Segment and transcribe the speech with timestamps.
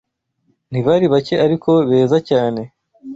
[0.69, 2.61] Ntibari bake ariko beza cyane